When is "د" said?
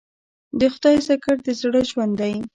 0.59-0.61, 1.45-1.47